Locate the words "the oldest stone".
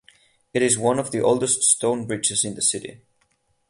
1.11-2.07